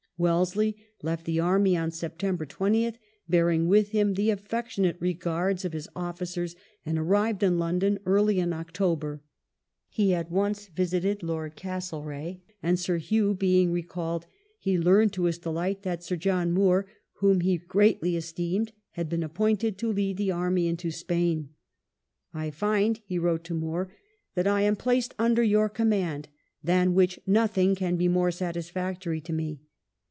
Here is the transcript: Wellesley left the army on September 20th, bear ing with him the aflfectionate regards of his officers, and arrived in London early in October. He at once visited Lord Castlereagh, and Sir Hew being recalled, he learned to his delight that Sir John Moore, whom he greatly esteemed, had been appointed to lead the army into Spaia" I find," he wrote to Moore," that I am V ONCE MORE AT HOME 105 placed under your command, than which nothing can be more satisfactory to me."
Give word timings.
Wellesley 0.17 0.75
left 1.01 1.25
the 1.25 1.39
army 1.39 1.75
on 1.75 1.89
September 1.89 2.45
20th, 2.45 2.97
bear 3.27 3.49
ing 3.49 3.67
with 3.67 3.89
him 3.89 4.13
the 4.13 4.29
aflfectionate 4.29 4.97
regards 5.01 5.65
of 5.65 5.73
his 5.73 5.89
officers, 5.95 6.55
and 6.85 6.99
arrived 6.99 7.41
in 7.41 7.57
London 7.57 7.97
early 8.05 8.37
in 8.37 8.53
October. 8.53 9.23
He 9.89 10.13
at 10.13 10.29
once 10.29 10.67
visited 10.67 11.23
Lord 11.23 11.55
Castlereagh, 11.55 12.37
and 12.61 12.79
Sir 12.79 12.97
Hew 12.97 13.33
being 13.33 13.71
recalled, 13.71 14.27
he 14.59 14.77
learned 14.77 15.11
to 15.13 15.23
his 15.23 15.39
delight 15.39 15.81
that 15.81 16.03
Sir 16.03 16.17
John 16.17 16.51
Moore, 16.51 16.85
whom 17.13 17.41
he 17.41 17.57
greatly 17.57 18.15
esteemed, 18.15 18.73
had 18.91 19.09
been 19.09 19.23
appointed 19.23 19.75
to 19.79 19.91
lead 19.91 20.17
the 20.17 20.31
army 20.31 20.67
into 20.67 20.89
Spaia" 20.89 21.47
I 22.31 22.51
find," 22.51 22.99
he 23.05 23.17
wrote 23.17 23.43
to 23.45 23.55
Moore," 23.55 23.91
that 24.35 24.45
I 24.45 24.61
am 24.61 24.75
V 24.75 24.77
ONCE 24.77 24.77
MORE 24.77 24.77
AT 24.77 24.77
HOME 24.77 24.79
105 24.83 24.83
placed 24.83 25.15
under 25.17 25.43
your 25.43 25.69
command, 25.69 26.27
than 26.63 26.93
which 26.93 27.19
nothing 27.25 27.73
can 27.73 27.95
be 27.97 28.07
more 28.07 28.29
satisfactory 28.29 29.19
to 29.19 29.33
me." 29.33 29.61